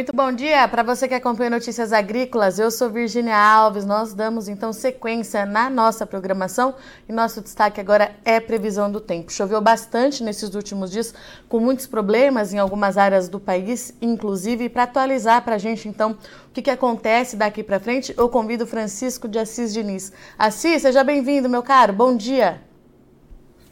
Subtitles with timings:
[0.00, 2.58] Muito bom dia para você que acompanha Notícias Agrícolas.
[2.58, 3.84] Eu sou Virginia Alves.
[3.84, 6.74] Nós damos então sequência na nossa programação
[7.06, 9.30] e nosso destaque agora é previsão do tempo.
[9.30, 11.12] Choveu bastante nesses últimos dias,
[11.50, 14.70] com muitos problemas em algumas áreas do país, inclusive.
[14.70, 18.66] Para atualizar para a gente então o que, que acontece daqui para frente, eu convido
[18.66, 20.14] Francisco de Assis Diniz.
[20.38, 21.92] Assis, seja bem-vindo, meu caro.
[21.92, 22.62] Bom dia.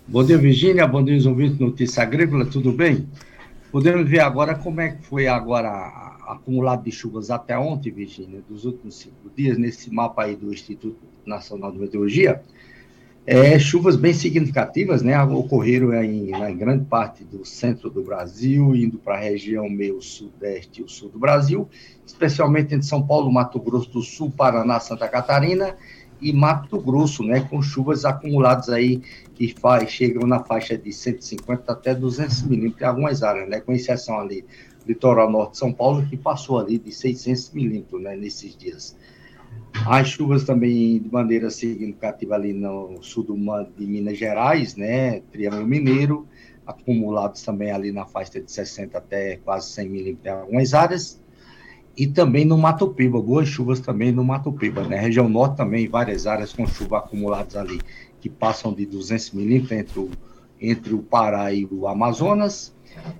[0.07, 0.87] Bom dia, Virginia.
[0.87, 2.51] Bom dia, os ouvintes Notícias Agrícolas.
[2.51, 3.09] Tudo bem?
[3.73, 8.65] Podemos ver agora como é que foi agora acumulado de chuvas até ontem, Virginia, dos
[8.65, 12.43] últimos cinco dias, nesse mapa aí do Instituto Nacional de Meteorologia,
[13.31, 18.97] é, chuvas bem significativas, né, ocorreram em, em grande parte do centro do Brasil, indo
[18.97, 21.69] para a região meio sudeste e o sul do Brasil,
[22.07, 25.77] especialmente entre São Paulo, Mato Grosso do Sul, Paraná, Santa Catarina
[26.23, 29.03] e Mato Grosso, né, com chuvas acumuladas aí
[29.35, 33.73] que faz, chegam na faixa de 150 até 200 milímetros em algumas áreas, né, com
[33.73, 34.43] exceção ali
[34.89, 38.97] litoral norte de São Paulo, que passou ali de 600 milímetros né, nesses dias.
[39.87, 43.37] As chuvas também de maneira significativa ali no sul do,
[43.77, 46.27] de Minas Gerais, né, Triângulo Mineiro,
[46.67, 51.21] acumulados também ali na faixa de 60 até quase 100 milímetros em algumas áreas,
[51.97, 55.89] e também no Mato Piba, boas chuvas também no Mato Piba, né, região norte também,
[55.89, 57.81] várias áreas com chuva acumuladas ali,
[58.21, 60.11] que passam de 200 milímetros entre o,
[60.61, 62.75] entre o Pará e o Amazonas,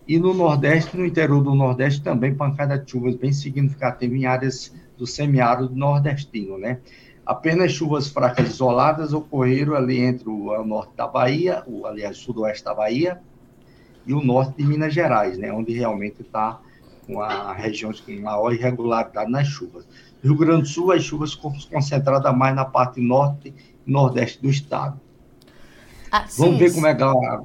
[0.07, 4.75] e no Nordeste, no interior do Nordeste, também pancada de chuvas bem significativa em áreas
[4.97, 6.81] do semiárido nordestino, né?
[7.25, 12.75] Apenas chuvas fracas isoladas ocorreram ali entre o norte da Bahia, o, aliás, sudoeste da
[12.75, 13.21] Bahia,
[14.07, 15.53] e o norte de Minas Gerais, né?
[15.53, 16.59] Onde realmente está
[17.17, 19.87] a região com maior irregularidade nas chuvas.
[20.23, 23.55] Rio Grande do Sul, as chuvas concentradas mais na parte norte
[23.87, 25.01] e nordeste do estado.
[26.11, 27.45] Ah, Vamos ver como é que ela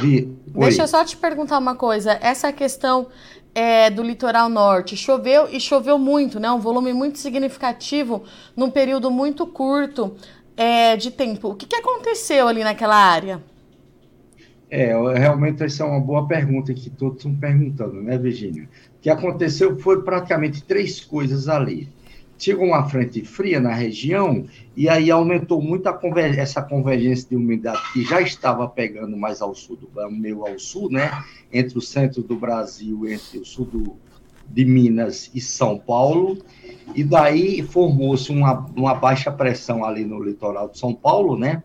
[0.00, 0.36] Vi.
[0.46, 2.18] Deixa eu só te perguntar uma coisa.
[2.22, 3.08] Essa questão
[3.54, 6.50] é, do litoral norte, choveu e choveu muito, né?
[6.50, 8.22] Um volume muito significativo
[8.56, 10.14] num período muito curto
[10.56, 11.50] é, de tempo.
[11.50, 13.42] O que, que aconteceu ali naquela área?
[14.70, 18.64] É, realmente essa é uma boa pergunta que todos estão perguntando, né, Virginia?
[18.64, 21.90] O que aconteceu foi praticamente três coisas ali
[22.42, 24.44] chegou uma frente fria na região
[24.76, 29.54] e aí aumentou muito conver essa convergência de umidade que já estava pegando mais ao
[29.54, 31.22] sul, do meio ao sul, né?
[31.52, 33.96] Entre o centro do Brasil, entre o sul do,
[34.48, 36.36] de Minas e São Paulo.
[36.96, 41.62] E daí formou-se uma, uma baixa pressão ali no litoral de São Paulo, né?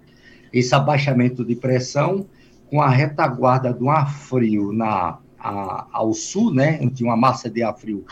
[0.53, 2.27] Esse abaixamento de pressão
[2.69, 6.77] com a retaguarda do ar frio na, a, ao sul, né?
[6.94, 8.05] Tinha uma massa de ar frio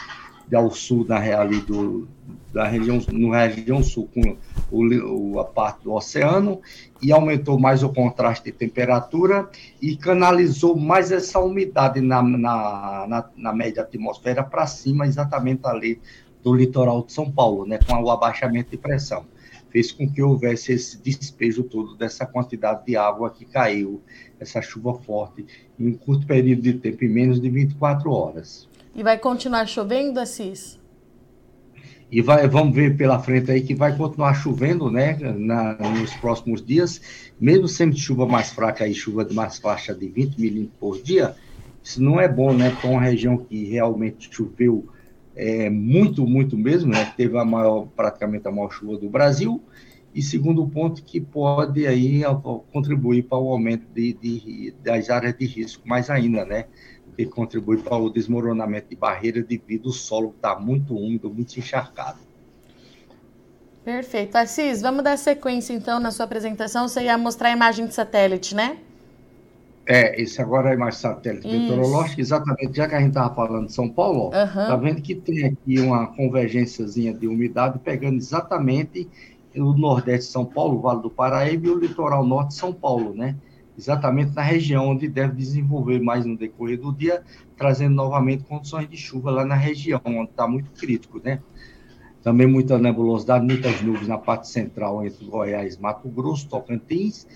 [0.54, 2.08] ao sul da ali do,
[2.54, 4.38] da região, no região sul, com
[4.72, 6.62] o, a parte do oceano,
[7.02, 9.50] e aumentou mais o contraste de temperatura
[9.82, 16.00] e canalizou mais essa umidade na, na, na, na média atmosfera para cima, exatamente ali
[16.44, 19.26] do litoral de São Paulo, né, com o abaixamento de pressão.
[19.70, 24.02] Fez com que houvesse esse despejo todo dessa quantidade de água que caiu,
[24.40, 25.46] essa chuva forte,
[25.78, 28.70] em um curto período de tempo, em menos de 24 horas.
[28.96, 30.80] E vai continuar chovendo, Assis?
[32.10, 36.66] E vai, vamos ver pela frente aí que vai continuar chovendo, né, na, nos próximos
[36.66, 37.02] dias,
[37.38, 41.36] mesmo sendo chuva mais fraca aí, chuva de mais faixa de 20 milímetros por dia,
[41.84, 44.88] isso não é bom, né, para uma região que realmente choveu
[45.36, 49.62] é, muito, muito mesmo, né, teve a maior, praticamente a maior chuva do Brasil,
[50.14, 52.22] e segundo ponto que pode aí
[52.72, 56.66] contribuir para o aumento de, de, das áreas de risco mais ainda, né,
[57.16, 61.58] que contribui para o desmoronamento de barreiras devido ao solo estar tá muito úmido, muito
[61.58, 62.20] encharcado.
[63.84, 64.36] Perfeito.
[64.36, 66.88] Assis, vamos dar sequência então na sua apresentação.
[66.88, 68.78] Você ia mostrar a imagem de satélite, né?
[69.88, 71.60] É, esse agora é a imagem satélite Isso.
[71.60, 74.68] meteorológica, exatamente, já que a gente estava falando de São Paulo, ó, uhum.
[74.68, 79.08] tá vendo que tem aqui uma convergênciazinha de umidade pegando exatamente
[79.56, 82.74] o nordeste de São Paulo, o Vale do Paraíba e o litoral norte de São
[82.74, 83.36] Paulo, né?
[83.78, 87.24] Exatamente na região onde deve desenvolver mais no decorrer do dia,
[87.58, 91.40] trazendo novamente condições de chuva lá na região, onde está muito crítico, né?
[92.24, 97.28] Também muita nebulosidade, muitas nuvens na parte central entre Goiás, Mato Grosso, Tocantins,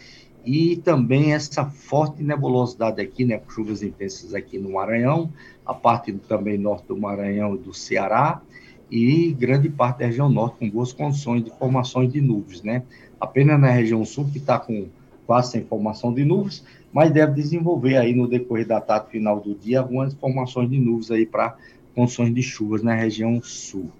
[0.43, 5.31] e também essa forte nebulosidade aqui, né, chuvas intensas aqui no Maranhão,
[5.65, 8.41] a parte também norte do Maranhão e do Ceará,
[8.89, 12.83] e grande parte da região norte com boas condições de formações de nuvens, né?
[13.19, 14.87] Apenas na região sul que está com
[15.29, 19.53] quase sem formação de nuvens, mas deve desenvolver aí no decorrer da tarde final do
[19.53, 21.55] dia algumas formações de nuvens aí para
[21.93, 23.91] condições de chuvas na região sul.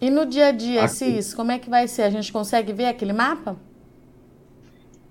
[0.00, 0.94] E no dia a dia, aqui...
[0.94, 2.04] Cis, como é que vai ser?
[2.04, 3.54] A gente consegue ver aquele mapa?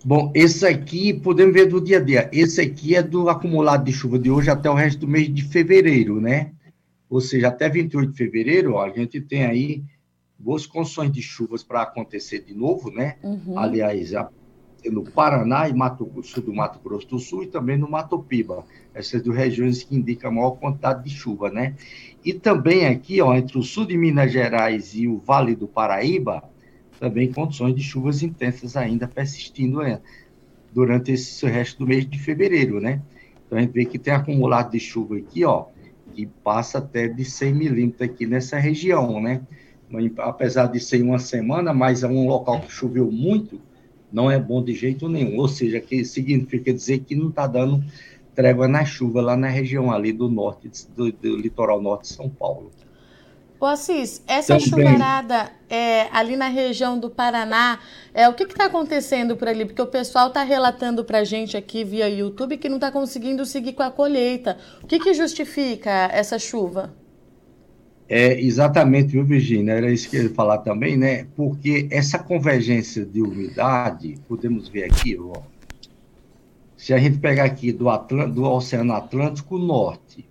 [0.03, 2.27] Bom, esse aqui podemos ver do dia a dia.
[2.33, 5.43] Esse aqui é do acumulado de chuva de hoje até o resto do mês de
[5.43, 6.53] fevereiro, né?
[7.07, 9.83] ou seja, até 28 de fevereiro, ó, a gente tem aí
[10.38, 13.17] boas condições de chuvas para acontecer de novo, né?
[13.23, 13.57] Uhum.
[13.57, 14.11] Aliás,
[14.89, 18.66] no Paraná e Mato Sul do Mato Grosso do Sul e também no Mato Piba,
[18.94, 21.75] essas duas regiões que indicam a maior quantidade de chuva, né?
[22.24, 26.44] E também aqui, ó, entre o sul de Minas Gerais e o Vale do Paraíba,
[27.00, 30.01] também condições de chuvas intensas ainda persistindo é,
[30.74, 33.01] durante esse resto do mês de fevereiro, né?
[33.45, 35.66] Então a gente vê que tem acumulado de chuva aqui, ó,
[36.13, 39.42] que passa até de 100 milímetros aqui nessa região, né?
[40.18, 43.62] Apesar de ser uma semana, mas é um local que choveu muito,
[44.12, 45.38] não é bom de jeito nenhum.
[45.39, 47.83] Ou seja, que significa dizer que não está dando
[48.33, 52.30] trégua na chuva lá na região ali do norte, do, do litoral norte de São
[52.30, 52.71] Paulo.
[53.59, 54.86] Ô Assis, essa Também.
[54.86, 57.80] chuvarada é, ali na região do Paraná,
[58.13, 59.65] é, o que está acontecendo por ali?
[59.65, 63.44] Porque o pessoal está relatando para a gente aqui via YouTube que não está conseguindo
[63.48, 64.57] seguir com a colheita.
[64.83, 66.94] O que, que justifica essa chuva?
[68.09, 69.74] É, exatamente, viu, Virginia?
[69.74, 71.25] Era isso que eu ia falar também, né?
[71.36, 75.42] Porque essa convergência de umidade, podemos ver aqui, ó,
[76.77, 77.86] se a gente pegar aqui do,
[78.27, 80.25] do Oceano Atlântico Norte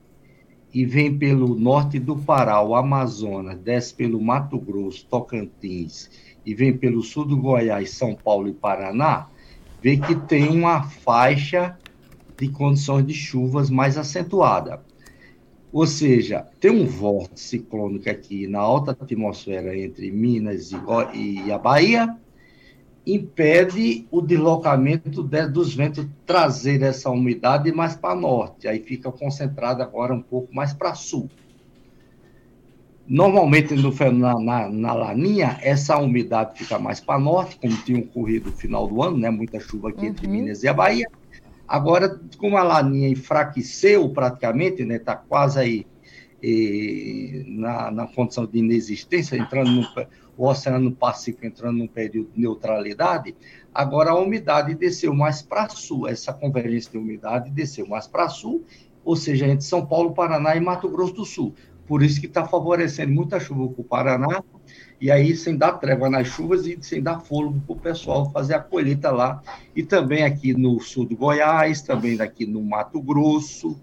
[0.73, 6.09] e vem pelo norte do Pará, o Amazonas, desce pelo Mato Grosso, Tocantins
[6.47, 9.27] e vem pelo sul do Goiás, São Paulo e Paraná,
[9.83, 11.77] vê que tem uma faixa
[12.39, 14.86] de condições de chuvas mais acentuada.
[15.73, 21.59] Ou seja, tem um vórtice ciclônico aqui na alta atmosfera entre Minas e, e a
[21.59, 22.17] Bahia,
[23.07, 29.85] impede o deslocamento de, dos ventos trazer essa umidade mais para norte, aí fica concentrada
[29.85, 31.31] agora um pouco mais para sul.
[33.09, 38.51] Normalmente no, na, na, na, laninha, essa umidade fica mais para norte, como tinha ocorrido
[38.51, 39.31] no final do ano, né?
[39.31, 40.07] muita chuva aqui uhum.
[40.07, 41.09] entre Minas e a Bahia,
[41.67, 45.87] Agora, como a laninha enfraqueceu praticamente, né, está quase aí
[47.49, 49.87] na, na condição de inexistência, entrando no,
[50.37, 53.35] o Oceano Pacífico entrando num período de neutralidade,
[53.75, 58.65] agora a umidade desceu mais para sul, essa convergência de umidade desceu mais para sul,
[59.05, 61.55] ou seja, entre São Paulo, Paraná e Mato Grosso do Sul.
[61.87, 64.43] Por isso que está favorecendo muita chuva para o Paraná,
[65.01, 68.55] e aí sem dar trégua nas chuvas e sem dar fôlego para o pessoal fazer
[68.55, 69.43] a colheita lá.
[69.75, 73.79] E também aqui no sul do Goiás, também aqui no Mato Grosso,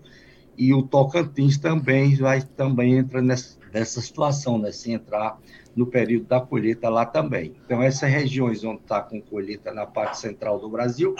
[0.57, 4.71] e o Tocantins também vai também entra nessa, nessa situação, né?
[4.71, 5.39] Se entrar
[5.75, 7.55] no período da colheita lá também.
[7.65, 11.15] Então, essas regiões onde está com colheita na parte central do Brasil,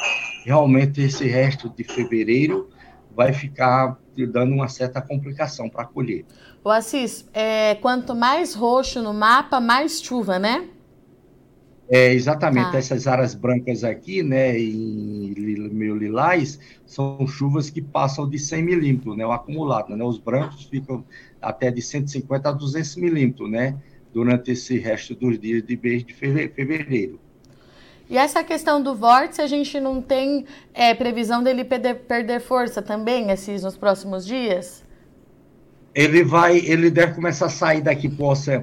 [0.46, 2.70] realmente esse resto de fevereiro
[3.16, 3.98] vai ficar
[4.32, 6.26] dando uma certa complicação para colher.
[6.64, 10.70] O Assis, é, quanto mais roxo no mapa, mais chuva, né?
[11.90, 12.72] É, exatamente.
[12.72, 12.78] Tá.
[12.78, 15.34] Essas áreas brancas aqui, né, em
[15.72, 20.04] meio lilás, são chuvas que passam de 100 milímetros, né, o acumulado, né?
[20.04, 21.04] Os brancos ficam
[21.42, 23.78] até de 150 a 200 milímetros, né,
[24.14, 27.20] durante esse resto dos dias de mês de fevereiro.
[28.14, 32.80] E essa questão do vórtice, a gente não tem é, previsão dele perder, perder força
[32.80, 34.84] também, esses nos próximos dias?
[35.96, 38.10] ele vai, ele deve começar a sair daqui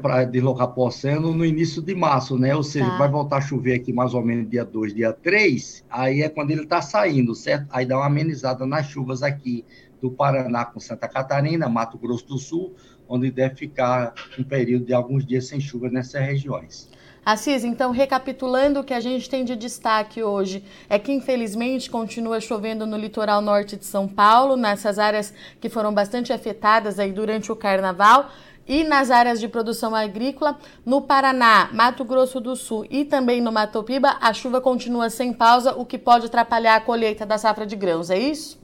[0.02, 2.55] para deslocar para o oceano no início de março, né?
[2.56, 2.99] Ou seja, tá.
[2.99, 6.50] vai voltar a chover aqui mais ou menos dia 2, dia 3, aí é quando
[6.50, 7.67] ele está saindo, certo?
[7.70, 9.65] Aí dá uma amenizada nas chuvas aqui
[10.01, 12.75] do Paraná com Santa Catarina, Mato Grosso do Sul,
[13.08, 16.89] onde deve ficar um período de alguns dias sem chuva nessas regiões.
[17.24, 22.41] Assis, então, recapitulando o que a gente tem de destaque hoje, é que infelizmente continua
[22.41, 27.53] chovendo no litoral norte de São Paulo, nessas áreas que foram bastante afetadas aí durante
[27.53, 28.31] o carnaval
[28.67, 30.58] e nas áreas de produção agrícola.
[30.86, 35.32] No Paraná, Mato Grosso do Sul e também no Mato Piba, a chuva continua sem
[35.32, 38.59] pausa, o que pode atrapalhar a colheita da safra de grãos, é isso?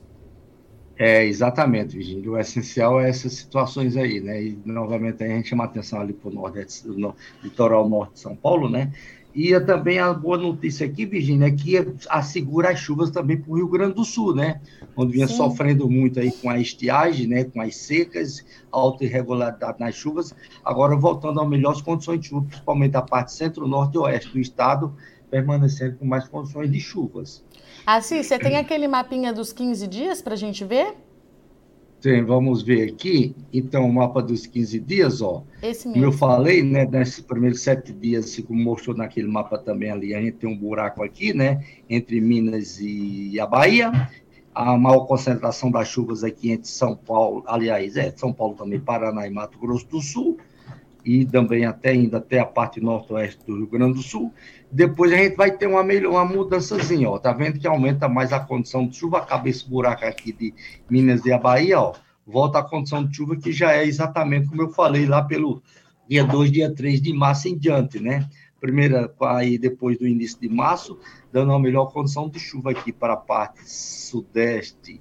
[0.99, 2.31] É, exatamente, Virginia.
[2.31, 4.41] O essencial é essas situações aí, né?
[4.41, 8.35] E, novamente, a gente chama atenção ali para o nordeste, no litoral norte de São
[8.35, 8.91] Paulo, né?
[9.35, 11.77] E é também a boa notícia aqui, Virginia, é que
[12.09, 14.59] assegura as chuvas também para o Rio Grande do Sul, né?
[14.95, 15.35] Onde vinha Sim.
[15.35, 17.43] sofrendo muito aí com a estiagem, né?
[17.43, 20.33] Com as secas, alta irregularidade nas chuvas.
[20.65, 24.95] Agora voltando a melhores condições de chuva, principalmente a parte centro-norte e oeste do estado,
[25.29, 27.43] permanecendo com mais condições de chuvas.
[27.85, 30.95] Assis, você tem aquele mapinha dos 15 dias para a gente ver?
[32.01, 33.35] Tem, vamos ver aqui.
[33.51, 35.43] Então, o mapa dos 15 dias, ó.
[35.63, 35.93] Esse mesmo.
[35.93, 40.13] Como eu falei, né, nesses primeiros sete dias, assim como mostrou naquele mapa também ali,
[40.13, 44.09] a gente tem um buraco aqui, né, entre Minas e a Bahia.
[44.53, 49.27] A maior concentração das chuvas aqui entre São Paulo, aliás, é São Paulo também, Paraná
[49.27, 50.37] e Mato Grosso do Sul
[51.07, 54.33] e também até ainda até a parte noroeste do Rio Grande do Sul.
[54.69, 57.17] Depois a gente vai ter uma, melhor, uma mudançazinha, ó.
[57.17, 60.53] Tá vendo que aumenta mais a condição de chuva, acaba esse buraco aqui de
[60.89, 61.93] Minas e a Bahia, ó.
[62.25, 65.63] volta a condição de chuva que já é exatamente como eu falei lá pelo
[66.09, 68.27] dia 2, dia 3 de março em diante, né?
[68.59, 70.99] Primeira, aí depois do início de março,
[71.31, 74.99] dando uma melhor condição de chuva aqui para a parte sudeste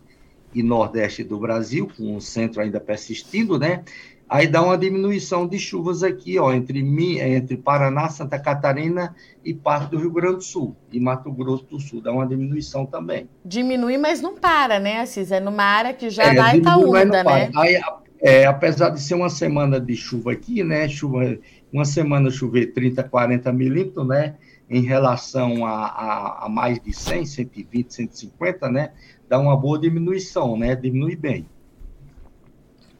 [0.54, 3.82] e nordeste do Brasil, com o centro ainda persistindo, né?
[4.28, 9.14] Aí dá uma diminuição de chuvas aqui, ó, entre, entre Paraná, Santa Catarina
[9.44, 10.76] e parte do Rio Grande do Sul.
[10.90, 13.28] E Mato Grosso do Sul dá uma diminuição também.
[13.44, 15.30] Diminui, mas não para, né, Assis?
[15.30, 17.50] É numa área que já é, estar tá úmida, né?
[17.54, 17.80] Aí,
[18.20, 20.88] é, apesar de ser uma semana de chuva aqui, né?
[20.88, 21.38] Chuva,
[21.72, 24.34] uma semana chover 30, 40 milímetros, né?
[24.68, 28.90] Em relação a, a, a mais de 100, 120, 150, né?
[29.28, 30.74] Dá uma boa diminuição, né?
[30.74, 31.46] Diminui bem.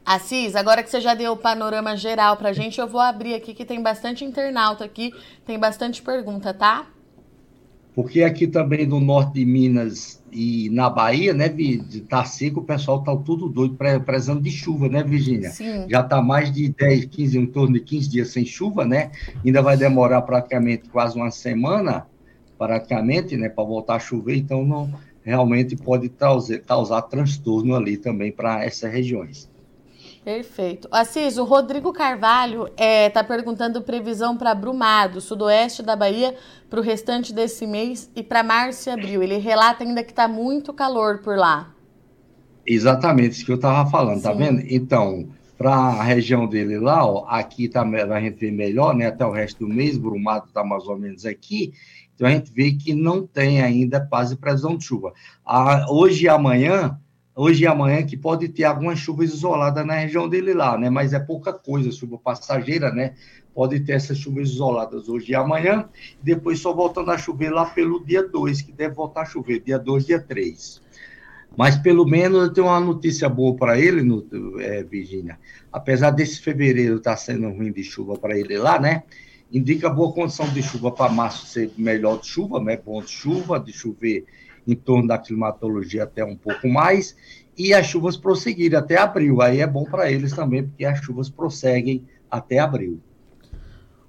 [0.07, 3.53] Assis, agora que você já deu o panorama geral pra gente, eu vou abrir aqui
[3.53, 5.13] que tem bastante internauta aqui,
[5.45, 6.87] tem bastante pergunta, tá?
[7.93, 11.53] Porque aqui também no norte de Minas e na Bahia, né,
[12.09, 15.51] tá seco, o pessoal tá tudo doido, prezando de chuva, né, Virgínia?
[15.51, 15.87] Sim.
[15.89, 19.11] Já tá mais de 10, 15, em torno de 15 dias sem chuva, né?
[19.45, 22.07] Ainda vai demorar praticamente quase uma semana,
[22.57, 24.89] praticamente, né, para voltar a chover, então não
[25.25, 29.49] realmente pode causar, causar transtorno ali também para essas regiões.
[30.27, 30.89] Perfeito.
[30.91, 36.35] Assis, o Rodrigo Carvalho está é, tá perguntando previsão para Brumado, sudoeste da Bahia,
[36.69, 39.23] para o restante desse mês e para março e abril.
[39.23, 41.73] Ele relata ainda que está muito calor por lá.
[42.67, 44.39] Exatamente, isso que eu estava falando, tá Sim.
[44.39, 44.65] tá vendo?
[44.69, 49.07] Então, para a região dele lá, ó, aqui tá, a gente vê melhor, né?
[49.07, 51.73] Até o resto do mês, Brumado está mais ou menos aqui.
[52.17, 55.13] Então a gente vê que não tem ainda quase previsão de chuva.
[55.45, 56.99] Ah, hoje e amanhã
[57.37, 60.89] hoje e amanhã que pode ter algumas chuvas isoladas na região dele lá, né?
[60.89, 63.15] Mas é pouca coisa, chuva passageira, né?
[63.55, 65.87] Pode ter essas chuvas isoladas hoje e amanhã,
[66.23, 69.79] depois só voltando a chover lá pelo dia 2, que deve voltar a chover, dia
[69.79, 70.81] 2, dia 3.
[71.57, 74.27] Mas pelo menos eu tenho uma notícia boa para ele, no,
[74.61, 75.39] é, Virginia.
[75.71, 79.03] Apesar desse fevereiro estar tá sendo ruim de chuva para ele lá, né?
[79.53, 82.77] Indica boa condição de chuva para março ser melhor de chuva, né?
[82.77, 84.27] Bom de chuva, de chover
[84.67, 87.17] em torno da climatologia até um pouco mais,
[87.57, 89.41] e as chuvas prosseguirem até abril.
[89.41, 93.01] Aí é bom para eles também, porque as chuvas prosseguem até abril.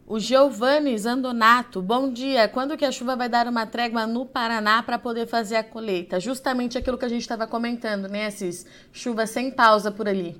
[0.09, 2.47] O Giovanni Zandonato, bom dia.
[2.47, 6.17] Quando que a chuva vai dar uma trégua no Paraná para poder fazer a colheita?
[6.17, 8.65] Justamente aquilo que a gente estava comentando, né, Assis?
[8.89, 10.37] Chuva sem pausa por ali.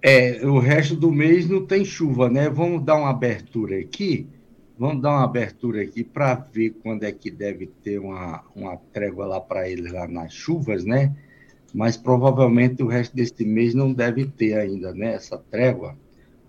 [0.00, 2.48] É, o resto do mês não tem chuva, né?
[2.48, 4.28] Vamos dar uma abertura aqui.
[4.76, 9.24] Vamos dar uma abertura aqui para ver quando é que deve ter uma, uma trégua
[9.24, 11.14] lá para eles, lá nas chuvas, né?
[11.72, 15.14] Mas provavelmente o resto deste mês não deve ter ainda, né?
[15.14, 15.96] Essa trégua.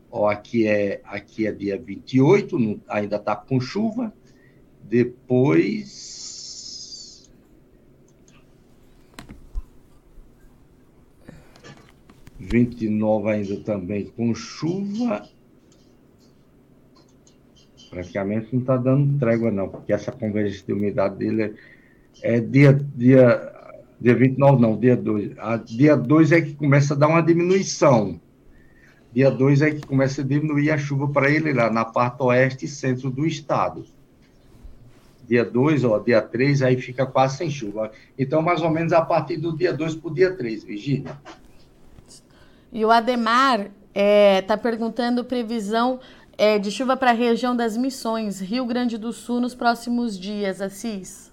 [0.10, 4.12] Ó, aqui é, aqui é dia 28, não, ainda está com chuva.
[4.82, 6.26] Depois.
[12.40, 15.30] Vinte e nove ainda também com chuva
[17.96, 21.56] praticamente não está dando trégua, não, porque essa convergência de umidade dele
[22.22, 23.54] é, é dia, dia,
[24.02, 25.38] dia 29, não, dia 2.
[25.38, 28.20] A, dia 2 é que começa a dar uma diminuição.
[29.14, 32.66] Dia 2 é que começa a diminuir a chuva para ele lá na parte oeste
[32.66, 33.86] e centro do estado.
[35.26, 37.92] Dia 2, ó, dia 3, aí fica quase sem chuva.
[38.20, 41.18] Então, mais ou menos a partir do dia 2 para o dia 3, Virgínia.
[42.74, 46.02] E o Ademar está é, tá perguntando previsão
[46.38, 50.62] é, de chuva para a região das Missões, Rio Grande do Sul, nos próximos dias,
[50.62, 51.32] Assis?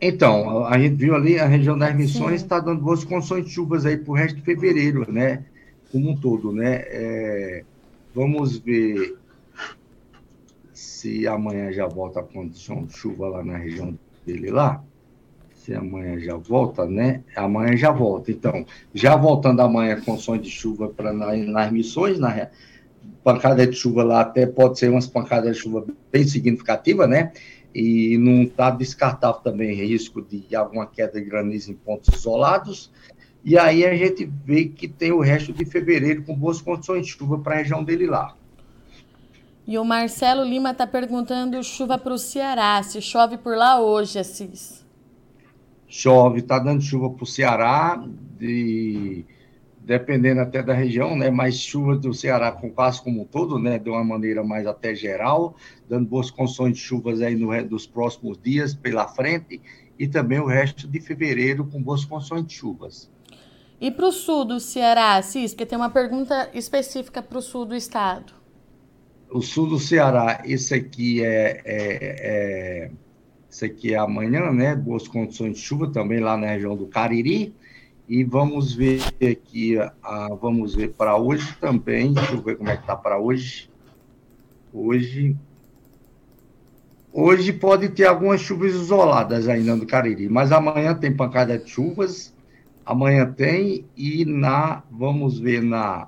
[0.00, 3.86] Então, a gente viu ali a região das Missões está dando boas condições de chuvas
[3.86, 5.44] aí para o resto de fevereiro, né?
[5.90, 6.82] Como um todo, né?
[6.86, 7.64] É,
[8.14, 9.16] vamos ver
[10.74, 14.82] se amanhã já volta a condição de chuva lá na região dele lá.
[15.54, 17.22] Se amanhã já volta, né?
[17.34, 18.30] Amanhã já volta.
[18.30, 22.50] Então, já voltando amanhã condições de chuva para nas missões, na,
[23.22, 27.32] pancada de chuva lá até pode ser umas pancadas de chuva bem significativas, né?
[27.74, 32.90] E não está descartável também risco de alguma queda de granizo em pontos isolados.
[33.44, 37.12] E aí a gente vê que tem o resto de fevereiro com boas condições de
[37.12, 38.36] chuva para a região dele lá.
[39.66, 44.18] E o Marcelo Lima está perguntando chuva para o Ceará, se chove por lá hoje,
[44.18, 44.84] Assis.
[45.88, 48.04] Chove, está dando chuva para o Ceará,
[48.38, 49.24] de
[49.84, 53.78] dependendo até da região, né, mais chuva do Ceará com quase como um todo, né,
[53.78, 55.56] de uma maneira mais até geral,
[55.88, 59.60] dando boas condições de chuvas aí no dos próximos dias pela frente
[59.98, 63.10] e também o resto de fevereiro com boas condições de chuvas.
[63.78, 67.66] E para o sul do Ceará, Cis, porque tem uma pergunta específica para o sul
[67.66, 68.32] do estado.
[69.30, 72.90] O sul do Ceará, esse aqui é, é, é,
[73.50, 74.74] esse aqui é amanhã, né?
[74.74, 77.54] Boas condições de chuva também lá na região do Cariri
[78.06, 82.12] E vamos ver aqui, uh, vamos ver para hoje também.
[82.12, 83.70] Deixa eu ver como é que está para hoje.
[84.72, 85.36] Hoje.
[87.10, 92.34] Hoje pode ter algumas chuvas isoladas ainda no Cariri, mas amanhã tem pancada de chuvas.
[92.84, 94.82] Amanhã tem, e na.
[94.90, 96.06] Vamos ver na,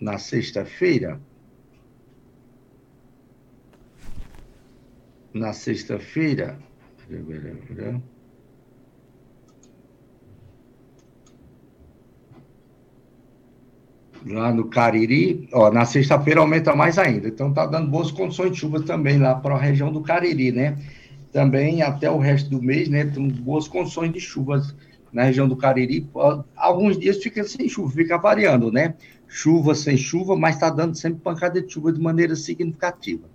[0.00, 1.20] na sexta-feira.
[5.34, 6.56] Na sexta-feira.
[14.26, 17.28] Lá no Cariri, ó, na sexta-feira aumenta mais ainda.
[17.28, 20.76] Então está dando boas condições de chuva também lá para a região do Cariri, né?
[21.32, 23.04] Também até o resto do mês, né?
[23.04, 24.74] Temos boas condições de chuvas
[25.12, 26.08] na região do Cariri.
[26.56, 28.94] Alguns dias fica sem chuva, fica variando, né?
[29.28, 33.28] Chuva sem chuva, mas está dando sempre pancada de chuva de maneira significativa.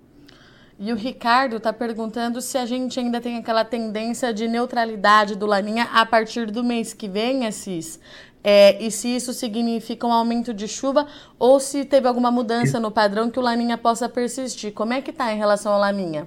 [0.78, 5.46] E o Ricardo está perguntando se a gente ainda tem aquela tendência de neutralidade do
[5.46, 8.00] Laninha a partir do mês que vem, Assis.
[8.44, 11.06] É, e se isso significa um aumento de chuva
[11.38, 14.72] ou se teve alguma mudança no padrão que o Laninha possa persistir.
[14.72, 16.26] Como é que está em relação ao Laninha?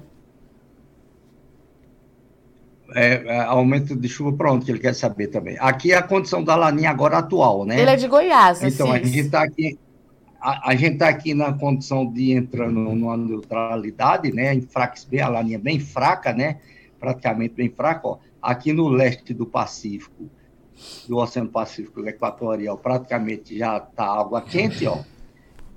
[2.93, 5.57] É, é, aumento de chuva, pronto, que ele quer saber também.
[5.59, 7.81] Aqui é a condição da Laninha agora atual, né?
[7.81, 9.77] Ele é de Goiás, Então, a gente está aqui,
[10.39, 14.53] a, a gente está aqui na condição de entrar numa neutralidade, né?
[14.53, 16.59] Enfraques bem, a Laninha bem fraca, né?
[16.97, 18.17] Praticamente bem fraca, ó.
[18.41, 20.29] Aqui no leste do Pacífico,
[21.07, 24.99] do Oceano Pacífico Equatorial praticamente já está água quente, ó,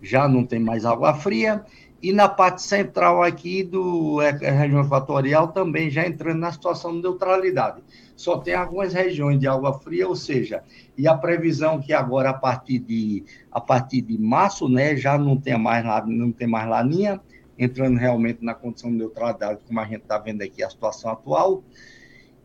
[0.02, 1.64] já não tem mais água fria,
[2.00, 7.02] e na parte central aqui do é, região equatorial também já entrando na situação de
[7.02, 7.83] neutralidade.
[8.14, 10.62] Só tem algumas regiões de água fria, ou seja,
[10.97, 15.37] e a previsão que agora a partir de a partir de março, né, já não
[15.37, 17.21] tem mais não tem mais laninha,
[17.59, 21.64] entrando realmente na condição de neutralidade, como a gente está vendo aqui a situação atual.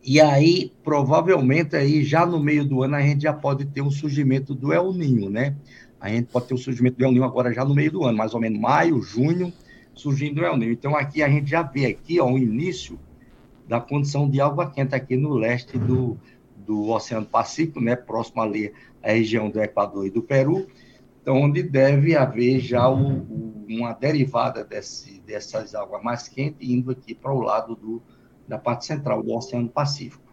[0.06, 3.90] E aí, provavelmente, aí já no meio do ano, a gente já pode ter um
[3.90, 5.56] surgimento do El Ninho, né?
[6.00, 8.18] A gente pode ter um surgimento do El Ninho agora já no meio do ano,
[8.18, 9.54] mais ou menos maio, junho,
[9.94, 10.74] surgindo o El Ninho.
[10.74, 13.00] Então, aqui a gente já vê aqui ó, o início
[13.66, 16.18] da condição de água quente aqui no leste do,
[16.58, 17.96] do Oceano Pacífico, né?
[17.96, 20.68] Próximo ali à região do Equador e do Peru,
[21.24, 26.92] então, onde deve haver já o, o, uma derivada desse, dessas águas mais quentes indo
[26.92, 28.02] aqui para o lado do
[28.48, 30.24] da parte central do Oceano Pacífico.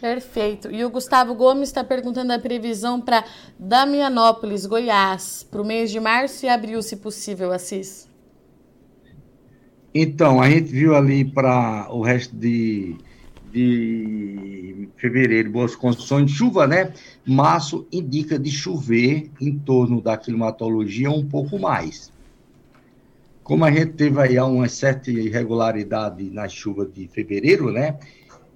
[0.00, 0.70] Perfeito.
[0.70, 3.24] E o Gustavo Gomes está perguntando a previsão para
[3.58, 8.08] Damianópolis, Goiás, para o mês de março e abril, se possível, Assis.
[9.94, 12.96] Então, a gente viu ali para o resto de,
[13.52, 16.94] de fevereiro boas condições de chuva, né?
[17.26, 22.10] Março indica de chover em torno da climatologia um pouco mais.
[23.50, 27.98] Como a gente teve aí uma certa irregularidade na chuva de fevereiro, né?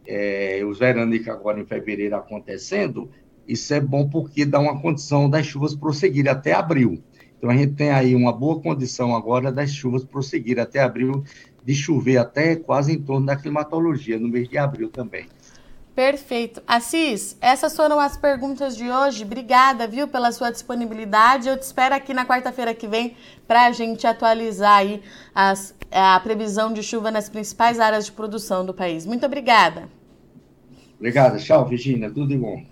[0.06, 3.10] É, os veranicos agora em fevereiro acontecendo,
[3.44, 7.02] isso é bom porque dá uma condição das chuvas prosseguir até abril.
[7.36, 11.24] Então a gente tem aí uma boa condição agora das chuvas prosseguir até abril,
[11.64, 15.26] de chover até quase em torno da climatologia, no mês de abril também.
[15.94, 16.60] Perfeito.
[16.66, 19.22] Assis, essas foram as perguntas de hoje.
[19.22, 21.48] Obrigada, viu, pela sua disponibilidade.
[21.48, 25.00] Eu te espero aqui na quarta-feira que vem para a gente atualizar aí
[25.32, 29.06] as, a previsão de chuva nas principais áreas de produção do país.
[29.06, 29.88] Muito obrigada.
[30.98, 31.38] Obrigada.
[31.38, 32.08] Tchau, Virginia.
[32.10, 32.64] Tudo de bom.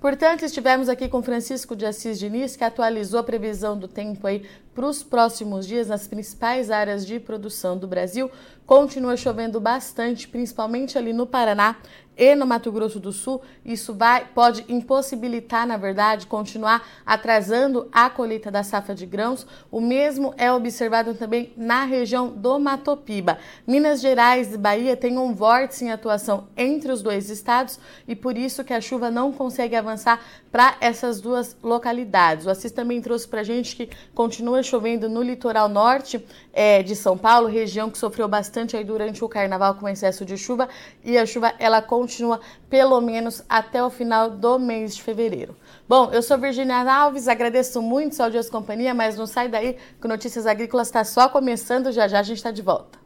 [0.00, 4.42] Portanto, estivemos aqui com Francisco de Assis Diniz, que atualizou a previsão do tempo aí
[4.76, 8.30] para os próximos dias nas principais áreas de produção do Brasil.
[8.66, 11.76] Continua chovendo bastante, principalmente ali no Paraná
[12.16, 18.08] e no Mato Grosso do Sul, isso vai pode impossibilitar, na verdade, continuar atrasando a
[18.08, 19.46] colheita da safra de grãos.
[19.70, 23.38] O mesmo é observado também na região do Matopiba.
[23.66, 28.38] Minas Gerais e Bahia têm um vórtice em atuação entre os dois estados e por
[28.38, 30.18] isso que a chuva não consegue avançar
[30.50, 32.46] para essas duas localidades.
[32.46, 37.16] O Assis também trouxe para gente que continua chovendo no litoral norte é, de São
[37.16, 40.68] Paulo, região que sofreu bastante aí durante o carnaval com excesso de chuva
[41.04, 45.56] e a chuva ela continua pelo menos até o final do mês de fevereiro.
[45.88, 50.08] Bom, eu sou Virginia Alves, agradeço muito sua audiência companhia, mas não sai daí que
[50.08, 53.05] Notícias Agrícolas está só começando, já já a gente está de volta.